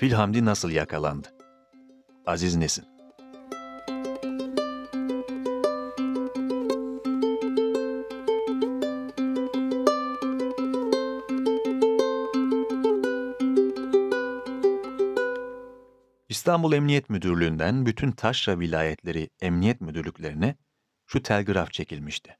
[0.00, 1.28] Fil Hamdi nasıl yakalandı?
[2.26, 2.84] Aziz Nesin
[16.28, 20.56] İstanbul Emniyet Müdürlüğü'nden bütün taşra vilayetleri emniyet müdürlüklerine
[21.06, 22.38] şu telgraf çekilmişti.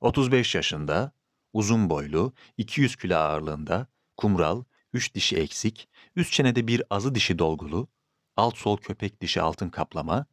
[0.00, 1.12] 35 yaşında,
[1.52, 7.88] uzun boylu, 200 kilo ağırlığında, kumral, 3 dişi eksik, üst çenede bir azı dişi dolgulu,
[8.36, 10.26] alt sol köpek dişi altın kaplama,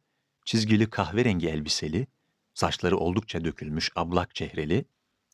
[0.44, 2.06] çizgili kahverengi elbiseli,
[2.54, 4.84] saçları oldukça dökülmüş ablak çehreli,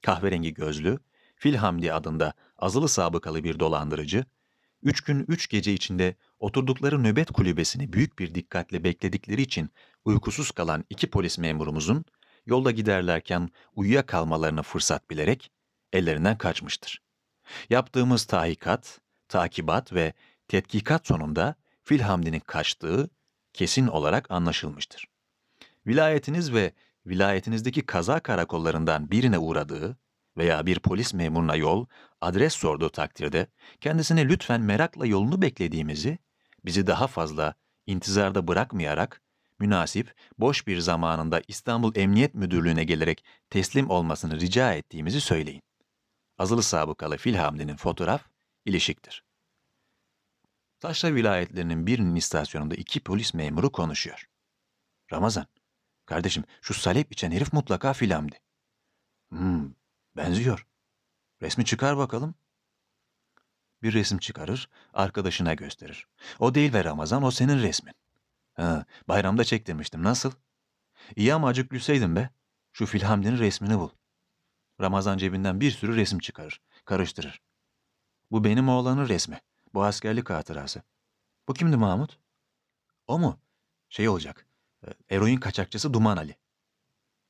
[0.02, 0.98] kahverengi gözlü,
[1.36, 4.24] Fil Hamdi adında azılı sabıkalı bir dolandırıcı,
[4.82, 9.70] üç gün üç gece içinde oturdukları nöbet kulübesini büyük bir dikkatle bekledikleri için
[10.04, 12.04] uykusuz kalan iki polis memurumuzun
[12.46, 15.50] yolda giderlerken uyuyakalmalarını fırsat bilerek
[15.92, 17.02] ellerinden kaçmıştır.
[17.70, 19.00] Yaptığımız tahikat,
[19.32, 20.12] takibat ve
[20.48, 23.10] tetkikat sonunda Filhamdi'nin kaçtığı
[23.52, 25.06] kesin olarak anlaşılmıştır.
[25.86, 26.72] Vilayetiniz ve
[27.06, 29.96] vilayetinizdeki kaza karakollarından birine uğradığı
[30.36, 31.86] veya bir polis memuruna yol,
[32.20, 33.46] adres sorduğu takdirde
[33.80, 36.18] kendisine lütfen merakla yolunu beklediğimizi,
[36.64, 37.54] bizi daha fazla
[37.86, 39.22] intizarda bırakmayarak
[39.58, 45.62] münasip, boş bir zamanında İstanbul Emniyet Müdürlüğü'ne gelerek teslim olmasını rica ettiğimizi söyleyin.
[46.38, 48.22] Azılı sabıkalı Filhamdi'nin fotoğraf
[48.64, 49.24] ilişiktir.
[50.82, 54.28] Taşra vilayetlerinin birinin istasyonunda iki polis memuru konuşuyor.
[55.12, 55.46] Ramazan,
[56.06, 58.40] kardeşim şu salep içen herif mutlaka Filhamdi.
[59.28, 59.70] Hmm,
[60.16, 60.66] benziyor.
[61.42, 62.34] Resmi çıkar bakalım.
[63.82, 66.06] Bir resim çıkarır, arkadaşına gösterir.
[66.38, 67.94] O değil ve Ramazan, o senin resmin.
[68.54, 70.32] Ha, bayramda çektirmiştim, nasıl?
[71.16, 72.30] İyi ama acık gülseydin be.
[72.72, 73.90] Şu Filhamdi'nin resmini bul.
[74.80, 77.40] Ramazan cebinden bir sürü resim çıkarır, karıştırır.
[78.30, 79.40] Bu benim oğlanın resmi.
[79.74, 80.82] Bu askerlik hatırası.
[81.48, 82.18] Bu kimdi Mahmut?
[83.06, 83.40] O mu?
[83.88, 84.46] Şey olacak.
[84.86, 86.36] e, Eroin kaçakçısı Duman Ali.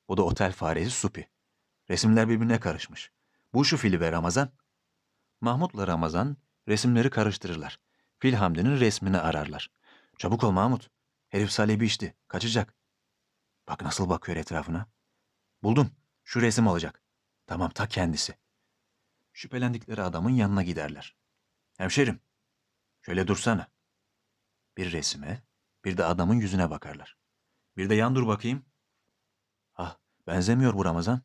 [0.09, 1.29] O da otel faresi Supi.
[1.91, 3.13] Resimler birbirine karışmış.
[3.55, 4.51] Bu şu fili ve Ramazan.
[5.41, 6.37] Mahmut'la Ramazan
[6.69, 7.79] resimleri karıştırırlar.
[8.19, 9.71] Fil Hamdi'nin resmini ararlar.
[10.19, 10.91] Çabuk ol Mahmut.
[11.29, 12.15] Herif salebi içti.
[12.29, 12.75] Kaçacak.
[13.69, 14.87] Bak nasıl bakıyor etrafına.
[15.63, 15.91] Buldum.
[16.25, 17.03] Şu resim olacak.
[17.47, 18.35] Tamam ta kendisi.
[19.33, 21.17] Şüphelendikleri adamın yanına giderler.
[21.79, 22.21] Hemşerim,
[23.03, 23.69] şöyle dursana.
[24.77, 25.43] Bir resime,
[25.85, 27.17] bir de adamın yüzüne bakarlar.
[27.77, 28.65] Bir de yan dur bakayım.
[29.75, 31.23] Ah, benzemiyor bu Ramazan.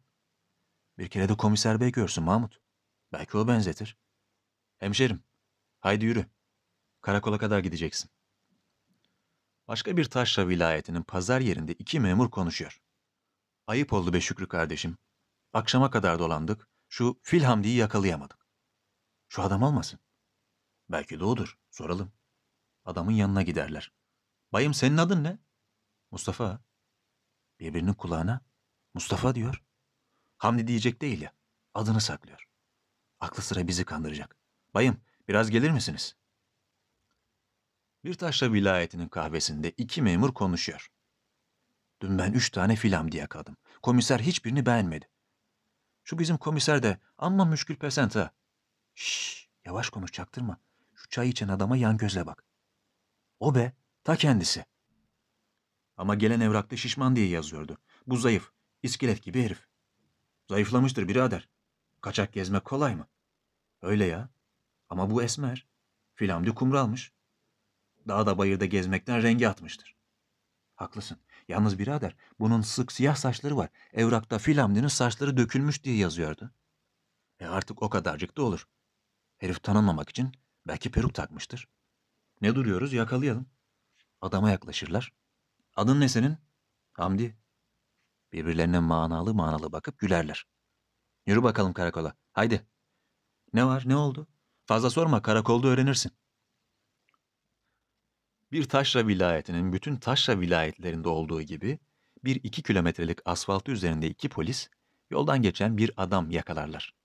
[0.97, 2.61] Bir kere de komiser bey görsün Mahmut.
[3.11, 3.97] Belki o benzetir.
[4.77, 5.23] Hemşerim,
[5.79, 6.25] haydi yürü.
[7.01, 8.11] Karakola kadar gideceksin.
[9.67, 12.81] Başka bir taşra vilayetinin pazar yerinde iki memur konuşuyor.
[13.67, 14.97] Ayıp oldu be Şükrü kardeşim.
[15.53, 18.47] Akşama kadar dolandık, şu Fil Hamdi'yi yakalayamadık.
[19.29, 19.99] Şu adam olmasın.
[20.89, 22.11] Belki de odur, soralım.
[22.85, 23.91] Adamın yanına giderler.
[24.53, 25.37] Bayım senin adın ne?
[26.11, 26.61] Mustafa.
[27.59, 28.41] Birbirinin kulağına
[28.93, 29.63] Mustafa diyor.
[30.37, 31.33] Hamdi diyecek değil ya,
[31.73, 32.47] adını saklıyor.
[33.19, 34.35] Aklı sıra bizi kandıracak.
[34.73, 36.15] Bayım, biraz gelir misiniz?
[38.03, 40.91] Bir taşra vilayetinin kahvesinde iki memur konuşuyor.
[42.01, 43.57] Dün ben üç tane filam diye yakaladım.
[43.81, 45.09] Komiser hiçbirini beğenmedi.
[46.03, 48.31] Şu bizim komiser de amma müşkül pesent ha.
[48.95, 50.59] Şşş, yavaş konuş çaktırma.
[51.09, 52.43] Çay içen adama yan gözle bak.
[53.39, 53.73] O be,
[54.03, 54.65] ta kendisi.
[55.97, 57.77] Ama gelen evrakta şişman diye yazıyordu.
[58.07, 58.51] Bu zayıf,
[58.83, 59.67] iskelet gibi herif.
[60.49, 61.49] Zayıflamıştır birader.
[62.01, 63.07] Kaçak gezmek kolay mı?
[63.81, 64.29] Öyle ya.
[64.89, 65.67] Ama bu esmer.
[66.13, 67.11] Filamdi kumralmış.
[68.07, 69.95] Dağda bayırda gezmekten rengi atmıştır.
[70.75, 71.17] Haklısın.
[71.47, 73.69] Yalnız birader bunun sık siyah saçları var.
[73.93, 76.51] Evrakta Filamdi'nin saçları dökülmüş diye yazıyordu.
[77.39, 78.67] E artık o kadarcık da olur.
[79.37, 80.31] Herif tanınmamak için
[80.67, 81.67] belki peruk takmıştır.
[82.41, 83.49] Ne duruyoruz yakalayalım.
[84.21, 85.13] Adama yaklaşırlar.
[85.75, 86.37] Adın ne senin?
[86.93, 87.37] Hamdi.
[88.33, 90.47] Birbirlerine manalı manalı bakıp gülerler.
[91.25, 92.15] Yürü bakalım karakola.
[92.33, 92.67] Haydi.
[93.53, 94.27] Ne var ne oldu?
[94.65, 96.11] Fazla sorma karakolda öğrenirsin.
[98.51, 101.79] Bir taşra vilayetinin bütün taşra vilayetlerinde olduğu gibi
[102.23, 104.69] bir iki kilometrelik asfaltı üzerinde iki polis
[105.09, 106.95] yoldan geçen bir adam yakalarlar.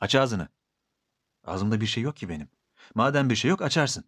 [0.00, 0.48] Aç ağzını.
[1.44, 2.48] Ağzımda bir şey yok ki benim.
[2.94, 4.04] Madem bir şey yok açarsın.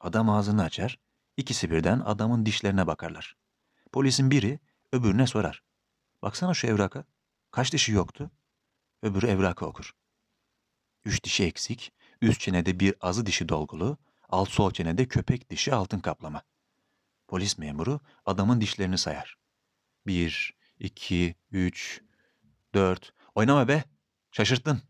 [0.00, 0.98] Adam ağzını açar,
[1.36, 3.36] ikisi birden adamın dişlerine bakarlar.
[3.92, 4.60] Polisin biri
[4.92, 5.62] öbürüne sorar.
[6.22, 7.04] Baksana şu evraka.
[7.50, 8.30] Kaç dişi yoktu?
[9.02, 9.94] Öbürü evrakı okur.
[11.04, 11.92] Üç dişi eksik,
[12.22, 13.98] üst çenede bir azı dişi dolgulu,
[14.28, 16.42] alt sol çenede köpek dişi altın kaplama.
[17.28, 19.38] Polis memuru adamın dişlerini sayar.
[20.06, 22.02] Bir, iki, üç,
[22.74, 23.12] dört.
[23.34, 23.84] Oynama be,
[24.32, 24.82] şaşırttın.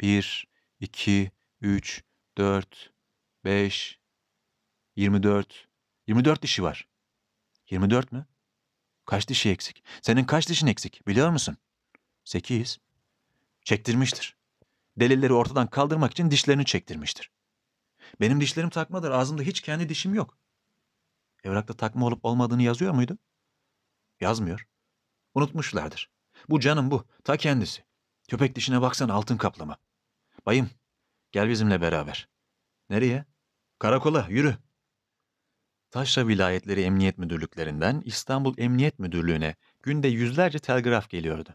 [0.00, 0.48] Bir,
[0.80, 2.02] iki, üç,
[2.38, 2.92] dört,
[3.44, 4.00] 5,
[4.96, 5.68] 24,
[6.06, 6.88] 24 dişi var.
[7.70, 8.26] 24 mü?
[9.06, 9.84] Kaç dişi eksik?
[10.02, 11.56] Senin kaç dişin eksik biliyor musun?
[12.24, 12.78] 8.
[13.64, 14.36] Çektirmiştir.
[14.96, 17.30] Delilleri ortadan kaldırmak için dişlerini çektirmiştir.
[18.20, 19.10] Benim dişlerim takmadır.
[19.10, 20.38] Ağzımda hiç kendi dişim yok.
[21.44, 23.18] Evrakta takma olup olmadığını yazıyor muydu?
[24.20, 24.66] Yazmıyor.
[25.34, 26.10] Unutmuşlardır.
[26.48, 27.06] Bu canım bu.
[27.24, 27.84] Ta kendisi.
[28.28, 29.76] Köpek dişine baksan altın kaplama.
[30.46, 30.70] Bayım,
[31.32, 32.28] gel bizimle beraber.
[32.90, 33.24] Nereye?
[33.78, 34.56] Karakola, yürü.
[35.90, 41.54] Taşra Vilayetleri Emniyet Müdürlüklerinden İstanbul Emniyet Müdürlüğü'ne günde yüzlerce telgraf geliyordu.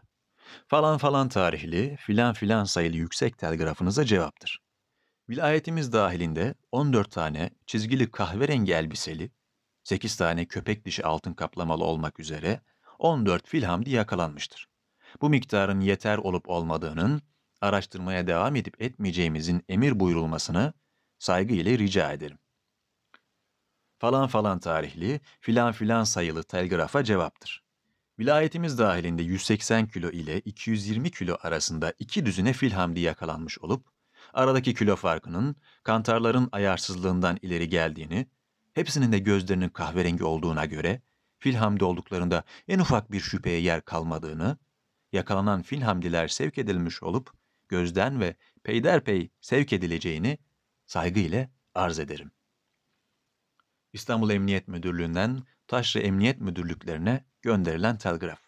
[0.68, 4.60] Falan falan tarihli, filan filan sayılı yüksek telgrafınıza cevaptır.
[5.28, 9.30] Vilayetimiz dahilinde 14 tane çizgili kahverengi elbiseli,
[9.84, 12.60] 8 tane köpek dişi altın kaplamalı olmak üzere
[12.98, 14.68] 14 filhamdi yakalanmıştır.
[15.20, 17.22] Bu miktarın yeter olup olmadığının
[17.64, 20.72] araştırmaya devam edip etmeyeceğimizin emir buyurulmasını
[21.18, 22.38] saygıyla rica ederim.
[23.98, 27.64] Falan falan tarihli, filan filan sayılı telgrafa cevaptır.
[28.18, 33.86] Vilayetimiz dahilinde 180 kilo ile 220 kilo arasında iki düzine filhamdi yakalanmış olup,
[34.32, 38.26] aradaki kilo farkının kantarların ayarsızlığından ileri geldiğini,
[38.74, 41.02] hepsinin de gözlerinin kahverengi olduğuna göre,
[41.38, 44.58] filhamdi olduklarında en ufak bir şüpheye yer kalmadığını,
[45.12, 50.38] yakalanan filhamdiler sevk edilmiş olup, gözden ve peyderpey sevk edileceğini
[50.86, 52.30] saygıyla arz ederim.
[53.92, 58.40] İstanbul Emniyet Müdürlüğü'nden Taşra Emniyet Müdürlüklerine gönderilen telgraf.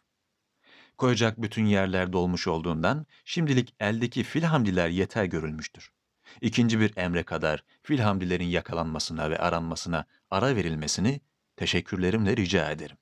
[0.98, 5.92] Koyacak bütün yerler dolmuş olduğundan şimdilik eldeki filhamdiler yeter görülmüştür.
[6.40, 11.20] İkinci bir emre kadar filhamdilerin yakalanmasına ve aranmasına ara verilmesini
[11.56, 12.96] teşekkürlerimle rica ederim.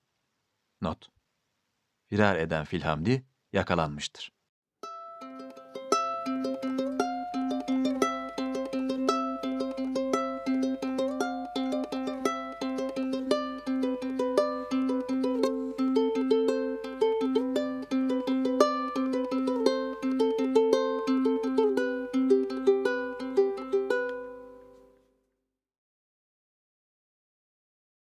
[0.81, 1.11] Not.
[2.08, 4.34] Firar eden filhamdi yakalanmıştır.